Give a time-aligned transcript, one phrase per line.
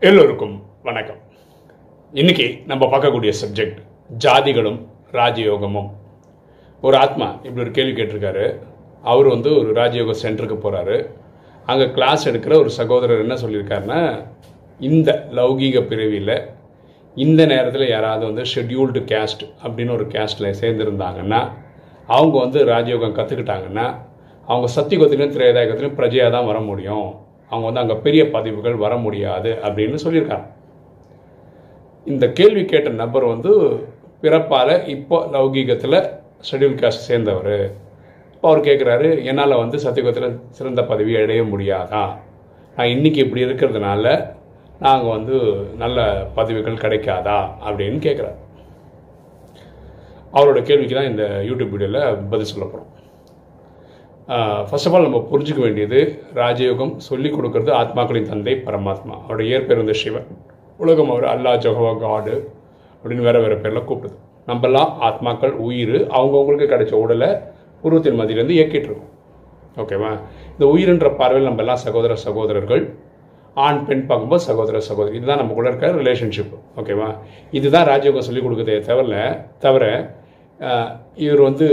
[0.00, 1.20] எல்லோருக்கும் வணக்கம்.
[2.12, 3.78] இன்னைக்கு நம்ம பார்க்கக்கூடிய சப்ஜெக்ட்
[4.18, 4.80] ஜாதிகளும்
[5.12, 5.90] ராஜயோகமும்.
[6.80, 8.60] ஒரு ஆத்மா இப்படி ஒரு கேள்வி கேட்டிருக்காரு.
[9.02, 11.08] அவர் வந்து ஒரு ராஜயோக சென்டருக்கு போகிறாரு
[11.66, 14.26] அங்கே கிளாஸ் எடுக்கிற ஒரு சகோதரர் என்ன சொல்லியிருக்காருன்னா
[14.80, 16.48] இந்த லௌகீக பிறவியில்
[17.14, 21.62] இந்த நேரத்தில் யாராவது வந்து ஷெட்யூல்டு கேஸ்ட் அப்படின்னு ஒரு கேஸ்ட்டில் சேர்ந்துருந்தாங்கன்னா
[22.06, 23.86] அவங்க வந்து ராஜயோகம் கற்றுக்கிட்டாங்கன்னா
[24.48, 27.06] அவங்க சத்தியுகத்திலையும் திரையதாயகத்திலையும் பிரஜையாக தான் வர முடியும்.
[27.50, 30.46] அவங்க வந்து அங்கே பெரிய பதிவுகள் வர முடியாது அப்படின்னு சொல்லியிருக்காங்க.
[32.06, 33.52] இந்த கேள்வி கேட்ட நபர் வந்து
[34.22, 35.98] பிறப்பால் இப்போ லௌகீகத்தில்
[36.50, 37.56] ஷெடியூல் காஸ்ட் சேர்ந்தவர்.
[38.34, 42.04] இப்போ அவர் கேட்குறாரு என்னால் வந்து சத்தியுகத்தில் சிறந்த பதவி அடைய முடியாதா?
[42.76, 44.34] நான் இன்றைக்கி இப்படி இருக்கிறதுனால
[44.78, 45.36] நாங்கள் வந்து
[45.76, 47.38] நல்ல பதவிகள் கிடைக்காதா?
[47.66, 48.38] அப்படின்னு கேட்குறாரு
[50.38, 52.02] அவரோட கேள்விக்கு தான் இந்த யூடியூப் வீடியோவில்
[52.32, 52.90] பதில் சொல்ல போகிறோம்
[54.68, 55.98] ஃபர்ஸ்ட் ஆஃப் ஆல் நம்ம புரிஞ்சுக்க வேண்டியது
[56.40, 59.14] ராஜயோகம் சொல்லிக் கொடுக்கறது ஆத்மாக்களின் தந்தை பரமாத்மா.
[59.24, 60.28] அவருடைய இயற்பெயர் வந்து சிவன்.
[60.82, 62.36] உலகம் அவர் அல்லா ஜஹவா காடு
[63.02, 64.16] அப்படின்னு வேறு வேறு பேரில் கூப்பிடுது.
[64.50, 67.30] நம்மலாம் ஆத்மாக்கள் உயிர் அவங்கவுங்களுக்கு கிடைச்ச உடலை
[67.84, 69.12] உருவத்தின் மதியிலேருந்து இயக்கிட்டுருக்கோம்.
[69.82, 70.10] ஓகேவா
[70.54, 72.82] இந்த உயிர்ன்ற பார்வையில் நம்ம எல்லாம் சகோதர சகோதரர்கள்
[73.56, 75.14] ஆண் பெண் பார்க்கும்போது சகோதர சகோதரி.
[75.18, 77.08] இதுதான் நமக்குள்ள இருக்க ரிலேஷன்ஷிப் ஓகேவா
[77.58, 79.16] இதுதான் ராஜயோகம் சொல்லிக் கொடுக்குதே தவிர
[79.64, 79.84] தவிர
[81.24, 81.66] இவர் வந்து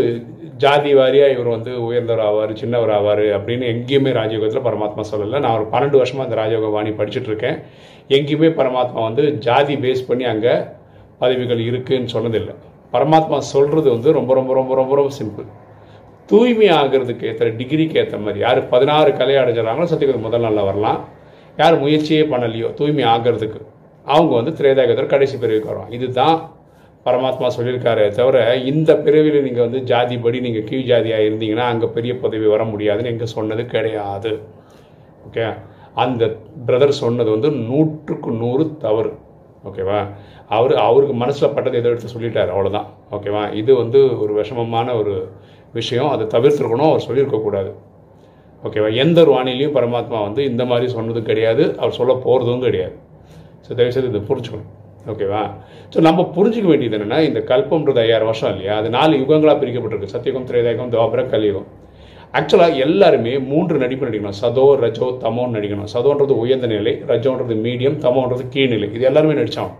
[0.63, 5.39] ஜாதி வாரியாக இவர் வந்து உயர்ந்தவர் ஆவார் சின்னவர் ஆவார் அப்படின்னு எங்கேயுமே ராஜயோகத்தில் பரமாத்மா சொல்லலை.
[5.43, 7.57] நான் ஒரு பன்னெண்டு வருஷமாக அந்த ராஜயோக வாணி படிச்சுட்டு இருக்கேன்.
[8.17, 10.53] எங்கேயுமே பரமாத்மா வந்து ஜாதி பேஸ் பண்ணி அங்கே
[11.21, 12.55] பதவிகள் இருக்குதுன்னு சொன்னதில்லை.
[12.93, 15.47] பரமாத்மா சொல்கிறது வந்து ரொம்ப ரொம்ப ரொம்ப ரொம்ப ரொம்ப சிம்பிள்
[16.31, 20.99] தூய்மை ஆகிறதுக்கு ஏற்ற டிகிரிக்கு ஏற்ற மாதிரி யார் பதினாறு கலை அடைஞ்சிடறாங்களோ சத்தியகுரு முதல் நாளில் வரலாம்.
[21.57, 23.61] யார் முயற்சியே பண்ணலையோ தூய்மை ஆகிறதுக்கு.
[24.05, 25.95] அவங்க வந்து திரேதாயகத்தோட கடைசி பிரிவுக்கு வருவாங்க.
[25.99, 26.37] இதுதான்
[27.05, 28.37] பரமாத்மா சொல்லியிருக்காரு தவிர
[28.71, 33.11] இந்த பிறவியில் நீங்கள் வந்து ஜாதி படி நீங்கள் கீழ் ஜாதியாக இருந்தீங்கன்னா அங்கே பெரிய பதவி வர முடியாதுன்னு
[33.13, 34.31] எங்கே சொன்னது கிடையாது.
[35.27, 35.45] ஓகே
[36.03, 36.23] அந்த
[36.67, 39.11] பிரதர் சொன்னது வந்து நூற்றுக்கு நூறு தவறு.
[39.69, 39.99] ஓகேவா
[40.57, 45.15] அவர் அவருக்கு மனசில் பட்டது எதோ எடுத்து சொல்லிட்டார் அவ்வளோதான் ஓகேவா இது வந்து ஒரு விஷமமான ஒரு
[45.79, 46.09] விஷயம்.
[46.13, 47.71] அதை தவிர்த்துருக்கணும் அவர் சொல்லியிருக்கக்கூடாது
[48.67, 51.63] ஓகேவா எந்த ஒரு வானிலையும் பரமாத்மா வந்து இந்த மாதிரி சொன்னதும் கிடையாது.
[51.81, 52.95] அவர் சொல்ல போகிறதும் கிடையாது.
[53.65, 54.69] ஸோ தயவுசெய்து இதை புரிஞ்சுக்கணும்.
[55.11, 55.43] ஓகேவா
[55.93, 58.73] ஸோ நம்ம புரிஞ்சிக்க வேண்டியது என்னென்னா இந்த கல்பம்ன்றது ஐயாயிரம் வருஷம் இல்லையா?
[58.79, 60.13] அது நாலு யுகங்களாக பிரிக்கப்பட்டிருக்கு.
[60.15, 61.67] சத்தியகம் திரேதாயகம் துவாபரம் கலியுகம்.
[62.39, 64.37] ஆக்சுவலாக எல்லாருமே மூன்று நடிப்பு நடிக்கணும்.
[64.41, 65.89] சதோ ரஜோ தமோன்னு நடிக்கணும்.
[65.93, 68.89] சதோன்றது உயர்ந்த நிலை ரஜோன்றது மீடியம் தமோன்றது கீழ்நிலை.
[68.97, 69.73] இது எல்லாருமே நடித்தோம்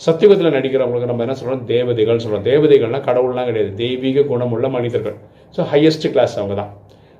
[0.00, 3.70] சத்தியுகத்தில் நடிக்கிறவங்களுக்கு நம்ம என்ன சொல்கிறோம் தேவதைகள் சொல்கிறோம் தேவதைகள்னால் கடவுள்லாம் கிடையாது.
[3.82, 5.16] தெய்வீக குணமுள்ள மனிதர்கள்.
[5.56, 6.72] ஸோ ஹையஸ்ட் கிளாஸ் அவங்க தான்.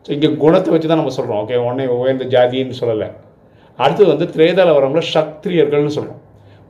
[0.06, 3.08] ஸோ இங்கே குணத்தை வச்சு தான் நம்ம சொல்கிறோம் ஓகே உடனே உயர்ந்த ஜாதின்னு சொல்லலை.
[3.78, 6.20] அடுத்தது வந்து திரேதாவில் வரவங்கள சத்திரியர்கள்னு சொல்கிறோம்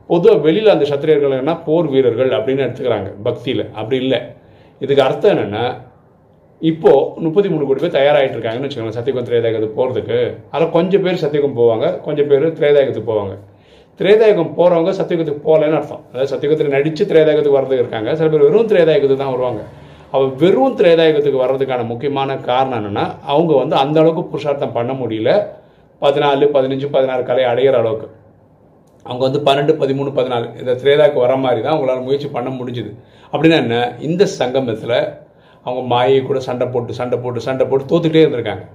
[0.07, 3.09] பொதுவாக வெளியில் அந்த சத்திரியர்கள் என்ன போர் வீரர்கள் அப்படின்னு எடுத்துக்கிறாங்க.
[3.23, 3.65] பக்தியில்.
[3.73, 4.19] அப்படி இல்லை.
[4.79, 5.65] இதுக்கு அர்த்தம் என்னென்னா
[6.61, 8.97] இப்போது முப்பத்தி மூணு கோடி பேர் தயாராகிட்டு இருக்காங்கன்னு வச்சுக்கோங்களேன்.
[8.99, 13.33] சத்தியகம் திரேதாயகத்துக்கு போகிறதுக்கு அதில் கொஞ்சம் பேர் சத்தியகம் போவாங்க கொஞ்சம் பேர் திரேதாயகத்துக்கு போவாங்க.
[13.99, 16.03] திரேதாயகம் போகிறவங்க சத்தியகத்துக்கு போகலன்னு அர்த்தம்.
[16.07, 18.15] அதாவது சத்தியகத்தில் நடித்து திரேதாயகத்துக்கு வர்றதுக்கு இருக்காங்க.
[18.15, 19.63] சில பேர் வெறும் திரேதாயகத்துக்கு தான் வருவாங்க.
[20.11, 25.31] அவள் வெறும் திரேதாயகத்துக்கு வர்றதுக்கான முக்கியமான காரணம் என்னென்னா அவங்க வந்து அந்த அளவுக்கு புருஷார்த்தம் பண்ண முடியல.
[26.01, 28.07] பதினாலு பதினஞ்சு பதினாறு கலை அடையிற அளவுக்கு.
[29.07, 32.91] அவங்க வந்து பன்னெண்டு பதிமூணு பதினாலு இந்த திரேதாக்கு வர மாதிரி தான் அவங்களால முயற்சி பண்ண முடிஞ்சுது.
[33.33, 33.77] அப்படின்னா என்ன?
[34.07, 34.97] இந்த சங்கமத்தில்
[35.65, 38.65] அவங்க மாயை கூட சண்டை போட்டு சண்டை போட்டு சண்டை போட்டு தோத்துக்கிட்டே இருந்திருக்காங்க.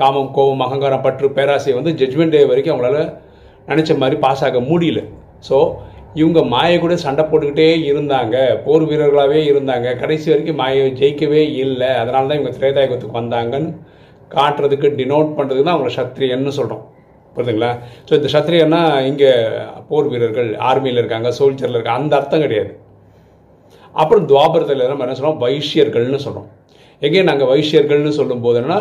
[0.00, 2.98] காமம் கோபம் அகங்காரம் பற்று பேராசை வந்து ஜட்மெண்ட் டே வரைக்கும் அவங்களால
[3.70, 5.00] நினச்ச மாதிரி பாஸ் ஆக முடியல.
[5.48, 5.56] ஸோ
[6.20, 8.36] இவங்க மாயை கூட சண்டை போட்டுக்கிட்டே இருந்தாங்க.
[8.66, 9.88] போர் வீரர்களாகவே இருந்தாங்க.
[10.02, 11.90] கடைசி வரைக்கும் மாயை ஜெயிக்கவே இல்லை.
[12.02, 13.72] அதனால தான் இவங்க திரேதாயுகத்துக்கு வந்தாங்கன்னு
[14.36, 16.84] காட்டுறதுக்கு டினோட் பண்ணுறதுக்கு தான் அவங்கள சத்திரியன்னு சொல்கிறோம்
[17.38, 17.72] புரியுதுங்களா
[18.08, 19.32] ஸோ இந்த சத்திரியன்னா இங்கே
[19.88, 22.70] போர் வீரர்கள் ஆர்மியில் இருக்காங்க சோல்ஜரில் இருக்காங்க அந்த அர்த்தம் கிடையாது.
[24.02, 26.48] அப்புறம் துவாபரத்தில் நம்ம என்ன சொல்கிறோம் வைஷ்யர்கள்னு சொல்கிறோம்
[27.06, 28.78] எங்கே நாங்கள் வைஷ்யர்கள்னு சொல்லும்போது என்னன்னா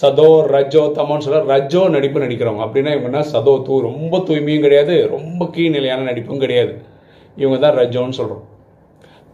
[0.00, 2.64] சதோ ரஜோ தமோன்னு சொல்ல ரஜோ நடிப்பு நடிக்கிறவங்க.
[2.66, 6.72] அப்படின்னா இவங்கன்னா சதோ தூ ரொம்ப தூய்மையும் கிடையாது ரொம்ப கீழ்நிலையான நடிப்பும் கிடையாது.
[7.42, 8.44] இவங்க தான் ரஜோன்னு சொல்கிறோம்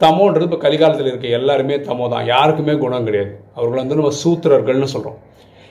[0.00, 3.32] தமோன்றது இப்போ கலிகாலத்தில் இருக்க எல்லாருமே தமோ தான் யாருக்குமே குணம் கிடையாது.
[3.56, 5.18] அவர்கள் வந்து நம்ம சூத்திரர்கள்னு சொல்கிறோம்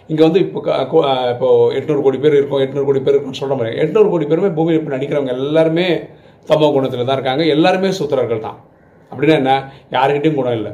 [0.09, 0.59] இங்கே வந்து இப்போ
[1.33, 3.73] இப்போ எட்நூறு கோடி பேர் இருக்கும் எட்நூறு கோடி பேர் இருக்கும்னு சொல்கிற மாதிரி.
[3.83, 5.87] எட்நூறு கோடி பேருமே பூமியில் இப்போ நடிக்கிறவங்க எல்லாருமே
[6.49, 7.43] தமோ குணத்தில் தான் இருக்காங்க.
[7.55, 8.57] எல்லாருமே சூத்திரர்கள் தான்.
[9.11, 9.53] அப்படின்னா என்ன?
[9.95, 10.73] யாருக்கிட்டையும் குணம் இல்லை.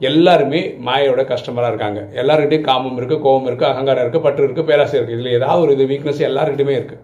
[0.00, 2.00] எல்லாருமே மாயோட கஸ்டமராக இருக்காங்க.
[2.20, 5.84] எல்லாருக்கிட்டையும் காமம் இருக்குது கோபம் இருக்குது அகங்காரம் இருக்குது பற்று இருக்குது பேராசை இருக்குது இதில் ஏதாவது ஒரு இது
[5.92, 7.02] வீக்னஸ் எல்லாருக்கிட்டையுமே இருக்குது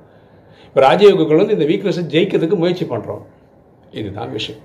[0.66, 3.22] இப்போ ராஜயோகங்கள் வந்து இந்த வீக்னஸை ஜெயிக்கிறதுக்கு முயற்சி பண்ணுறோம்
[4.00, 4.60] இதுதான் விஷயம்.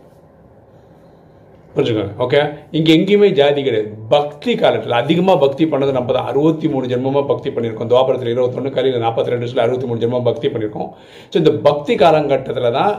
[1.75, 2.41] புரிஞ்சுக்கோங்க ஓகே
[2.77, 3.89] இங்கே எங்கேயுமே ஜாதி கிடையாது.
[4.13, 6.27] பக்தி காலத்தில் அதிகமாக பக்தி பண்ணது நம்ம தான்.
[6.31, 7.89] அறுபத்தி மூணு ஜென்மமாக பக்தி பண்ணியிருக்கோம்.
[7.93, 10.89] துவாபரத்தில் இருபத்தொன்று கலியில் நாற்பத்தி ரெண்டு வருஷத்தில் அறுபத்தி மூணு ஜென்மம் பக்தி பண்ணியிருக்கோம்.
[11.31, 12.95] ஸோ இந்த பக்தி காலகட்டத்தில் தான்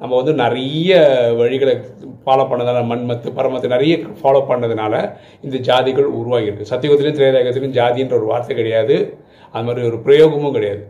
[0.00, 0.98] நம்ம வந்து நிறைய
[1.40, 1.72] வழிகளை
[2.24, 4.94] ஃபாலோ பண்ணதால மண்மத்து பரமத்து நிறைய ஃபாலோ பண்ணதுனால
[5.46, 6.70] இந்த ஜாதிகள் உருவாகியிருக்கு.
[6.72, 8.96] சத்தியுகத்திலையும் திரேதாயுகத்திலையும் ஜாதின்ற ஒரு வார்த்தை கிடையாது.
[9.54, 10.82] அது மாதிரி ஒரு பிரயோகமும் கிடையாது.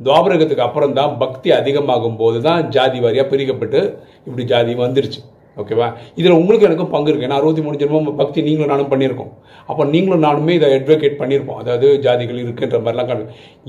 [0.00, 3.80] துவாபரகத்துக்கு அப்புறம் தான் பக்தி அதிகமாகும் போது தான் ஜாதி வாரியாக பிரிக்கப்பட்டு
[4.28, 5.20] இப்படி ஜாதி வந்துருச்சு.
[5.60, 5.88] ஓகேவா
[6.20, 9.32] இதில் உங்களுக்கு எனக்கும் பங்கு இருக்குது ஏன்னா அறுபத்தி மூணு ஜென்மம் பக்தி நீங்களும் நானும் பண்ணியிருக்கோம்.
[9.70, 11.58] அப்போ நீங்களும் நானுமே இதை அட்வொகேட் பண்ணியிருப்போம்.
[11.62, 13.26] அதாவது ஜாதிகள் இருக்குன்ற மாதிரிலாம் காணு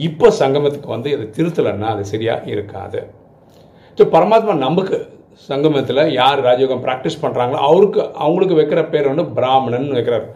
[0.08, 3.02] இப்போ சங்கமத்துக்கு வந்து இதை திருத்தலைன்னா அது சரியாக இருக்காது.
[3.98, 4.98] ஸோ பரமாத்மா நமக்கு
[5.50, 10.28] சங்கமத்தில் யார் ராஜயோகம் ப்ராக்டிஸ் பண்ணுறாங்களோ அவருக்கு அவங்களுக்கு வைக்கிற பேர் வந்து பிராமணன் வைக்கிறார்.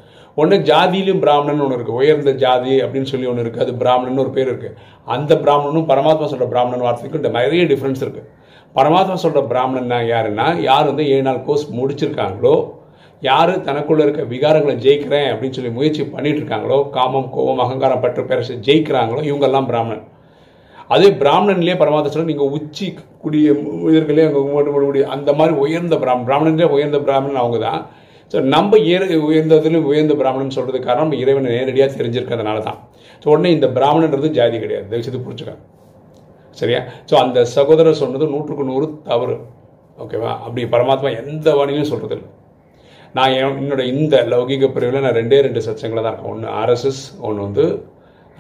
[0.41, 4.49] ஒன்று ஜாதியிலும் பிராமணன் ஒன்று இருக்குது உயர்ந்த ஜாதி அப்படின்னு சொல்லி ஒன்று இருக்குது அது பிராமணன் ஒரு பேர்
[4.51, 4.75] இருக்குது
[5.15, 8.27] அந்த பிராமணனும் பரமாத்மா சொல்கிற பிராமணன் வார்த்தைக்கும் நிறைய டிஃப்ரென்ஸ் இருக்குது
[8.75, 12.55] பரமாத்மா சொல்கிற பிராமணன்னா யாருன்னா யார் வந்து ஏழு நாள் கோர்ஸ் முடிச்சிருக்காங்களோ
[13.21, 18.55] யார் தனக்குள்ளே இருக்க விகாரங்களை ஜெயிக்கிறேன் அப்படின்னு சொல்லி முயற்சி பண்ணிட்டு இருக்காங்களோ காமம் கோபம் அகங்காரம் பற்ற பேரசு
[18.67, 20.03] ஜெயிக்கிறாங்களோ இவங்கெல்லாம் பிராமணன்.
[20.89, 22.87] அதே பிராமணன்லேயே பரமாத்மா சொல்ல நீங்கள் உச்சி
[23.23, 23.47] குடிய
[23.91, 24.41] இதர்களே அங்கே
[24.87, 27.81] முடிய அந்த மாதிரி உயர்ந்த பிராமணன் பிராமணன்லேயே உயர்ந்த பிராமணன் அவங்க தான்
[28.33, 32.79] ஸோ நம்ம ஏற உயர்ந்ததுலையும் உயர்ந்த பிராமணன் சொல்கிறது காரணம் நம்ம இறைவனை நேரடியாக தெரிஞ்சிருக்கிறதுனால தான்
[33.23, 34.87] ஸோ உடனே இந்த பிராமணன்றது ஜாதி கிடையாது.
[34.91, 35.55] தயவுசெய்து புரிஞ்சுக்க
[36.61, 36.79] சரியா?
[37.09, 39.37] ஸோ அந்த சகோதரர் சொன்னது நூற்றுக்கு நூறு தவறு.
[40.03, 40.31] ஓகேவா?
[40.45, 42.29] அப்படி பரமாத்மா எந்த வாணிலையும் சொல்கிறது இல்லை
[43.17, 46.31] நான் என் என்னோட இந்த லௌகிக பிரிவில் நான் ரெண்டே ரெண்டு சச்சங்களை தான் இருக்கேன்.
[46.33, 47.65] ஒன்று ஆர்எஸ்எஸ் ஒன்று வந்து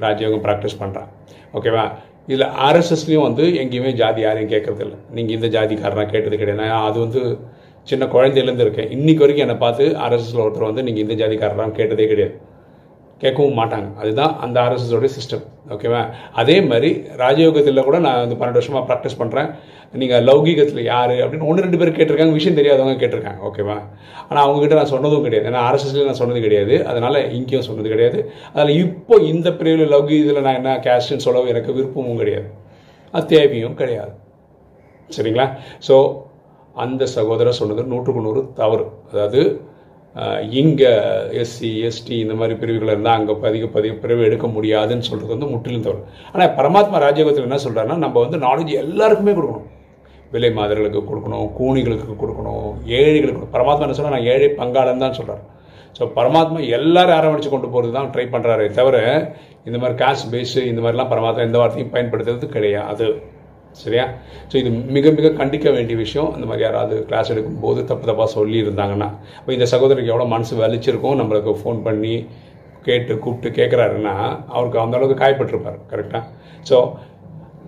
[0.03, 1.09] ராஜயோகம் ப்ராக்டிஸ் பண்ணுறேன்
[1.57, 1.85] ஓகேவா?
[2.31, 6.61] இதில் ஆர்எஸ்எஸ்லேயும் வந்து எங்கேயுமே ஜாதி யாரையும் கேட்கறது இல்லை நீங்கள் இந்த ஜாதிக்காரனாக கேட்டது கிடையாது.
[6.63, 7.21] நான் அது வந்து
[7.91, 8.89] சின்ன குழந்தையிலேருந்து இருக்கேன்.
[8.95, 12.35] இன்றைக்கி வரைக்கும் என்னை பார்த்து ஆர்எஸ்எஸில் ஒருத்தர் வந்து நீங்கள் இந்த ஜாதிக்காரராக கேட்டதே கிடையாது.
[13.21, 13.87] கேட்கவும் மாட்டாங்க.
[14.01, 16.01] அதுதான் அந்த ஆர்எஸ்எஸோடைய சிஸ்டம் ஓகேவா
[16.41, 16.89] அதே மாதிரி
[17.21, 19.49] ராஜயோகத்தில் கூட நான் வந்து பன்னெண்டு வருஷமாக ப்ராக்டிஸ் பண்ணுறேன்
[20.01, 23.39] நீங்கள் லௌகீகத்தில் யார் அப்படின்னு ஒன்று ரெண்டு பேர் கேட்டிருக்காங்க விஷயம் தெரியாதவங்க கேட்டிருக்காங்க.
[23.49, 23.77] ஓகேவா
[24.27, 25.47] ஆனால் அவங்ககிட்ட நான் சொன்னதும் கிடையாது.
[25.51, 26.75] ஏன்னா ஆர்எஸ்எஸ்ல நான் சொன்னது கிடையாது.
[26.91, 28.19] அதனால் இங்கேயும் சொன்னது கிடையாது.
[28.55, 32.47] அதில் இப்போ இந்த பிரிவில் லௌகீகத்தில் நான் என்ன கேஸ்ட்னு சொல்லவும் எனக்கு விருப்பமும் கிடையாது.
[33.13, 34.13] அது தேவையும் கிடையாது.
[35.17, 35.47] சரிங்களா?
[35.87, 35.97] ஸோ
[36.75, 38.85] அந்த சகோதரர் சொன்னது நூற்றுக்கு நூறு தவறு.
[39.11, 39.41] அதாவது
[40.59, 40.91] இங்கே
[41.41, 45.85] எஸ்சி எஸ்டி இந்த மாதிரி பிரிவுகள் இருந்தால் அங்கே பதிக பதிக பிரிவு எடுக்க முடியாதுன்னு சொல்கிறது வந்து முற்றிலும்
[45.87, 46.01] தவறு.
[46.33, 49.67] ஆனால் பரமாத்மா ராஜயோகத்தில் என்ன சொல்கிறாருன்னா நம்ம வந்து நாலேஜ் எல்லாருக்குமே கொடுக்கணும்.
[50.33, 52.65] விலை மாதர்களுக்கு கொடுக்கணும் கூணிகளுக்கு கொடுக்கணும்
[53.01, 55.43] ஏழைகளுக்கு பரமாத்மா என்ன சொல்கிறார் நான் ஏழை பங்காளன் தான் சொல்கிறார்
[55.97, 58.97] ஸோ பரமாத்மா எல்லாரும் அரவணைச்சு கொண்டு போகிறது தான் ட்ரை பண்ணுறாரே தவிர
[59.67, 63.07] இந்த மாதிரி காஸ்ட் பேஸு இந்த மாதிரிலாம் பரமாத்மா எந்த வார்த்தையும் பயன்படுத்துறது கிடையாது.
[63.83, 64.05] சரியா?
[64.51, 66.29] ஸோ இது மிக மிக கண்டிக்க வேண்டிய விஷயம்.
[66.35, 69.09] அந்த மாதிரி யாராவது கிளாஸ் எடுக்கும்போது தப்பு தப்பாக சொல்லியிருந்தாங்கன்னா
[69.41, 72.15] இப்போ இந்த சகோதரிக்கு எவ்வளோ மனசு வலிச்சிருக்கும் நம்மளுக்கு ஃபோன் பண்ணி
[72.87, 74.15] கேட்டு கூப்பிட்டு கேட்குறாருன்னா
[74.55, 75.79] அவருக்கு அந்த அளவுக்கு காயப்பட்டிருப்பார்.
[75.91, 76.23] கரெக்டாக
[76.69, 76.77] ஸோ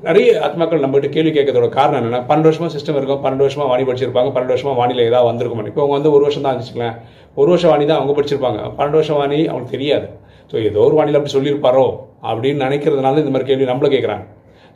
[0.08, 3.22] நிறைய ஆத்மாக்கள் நம்மகிட்ட கேள்வி கேட்கறதோட காரணம் என்னன்னா பன்னெண்டு வருஷமாக சிஸ்டம் இருக்கும்.
[3.24, 4.30] பன்னெண்டு வருஷமாக வாணி படிச்சிருப்பாங்க.
[4.36, 5.70] பன்னெண்டு வருஷமா வானிலை ஏதாவது வந்திருக்கும்.
[5.72, 6.96] இப்போ அவங்க வந்து ஒரு வருஷம் தான் இருந்துச்சுங்களேன்
[7.42, 8.60] ஒரு வருஷம் வாணி தான் அவங்க படிச்சிருப்பாங்க.
[8.78, 10.08] பன்னெண்டு வருஷம் வாணி அவங்களுக்கு தெரியாது.
[10.52, 11.86] ஸோ ஏதோ ஒரு வானிலை அப்படி சொல்லியிருப்பாரோ
[12.30, 14.26] அப்படின்னு நினைக்கிறதுனால இந்த மாதிரி கேள்வி நம்மளை கேட்குறாங்க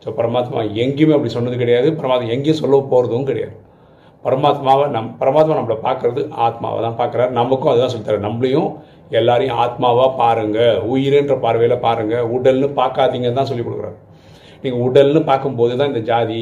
[0.04, 1.90] ஸோ பரமாத்மா எங்கேயுமே அப்படி சொன்னது கிடையாது.
[2.00, 3.56] பரமாத்மா எங்கேயும் சொல்ல போகிறதும் கிடையாது.
[4.26, 7.32] பரமாத்மாவை நம் பரமாத்மா நம்மளை பார்க்குறது ஆத்மாவை தான் பார்க்குறாரு.
[7.40, 8.70] நமக்கும் அதுதான் சொல்லித்தராரு நம்மளையும்
[9.20, 13.98] எல்லாரையும் ஆத்மாவாக பாருங்கள் உயிருன்ற பார்வையில் பாருங்கள் உடல்னு பார்க்காதீங்கன்னு தான் சொல்லி கொடுக்குறாரு.
[14.64, 16.42] நீங்கள் உடல்னு பார்க்கும்போது தான் இந்த ஜாதி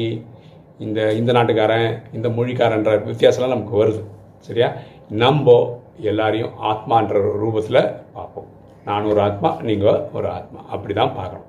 [0.84, 4.02] இந்த இந்த நாட்டுக்காரன் இந்த மொழிக்காரன்ற வித்தியாசம்லாம் நமக்கு வருது.
[4.48, 4.68] சரியா?
[5.22, 5.56] நம்ம
[6.10, 7.82] எல்லாரையும் ஆத்மான்ற ரூபத்தில்
[8.16, 8.48] பார்ப்போம்.
[8.88, 10.60] நான் ஒரு ஆத்மா நீங்கள் ஒரு ஆத்மா.
[10.74, 11.48] அப்படி தான் பார்க்கணும்.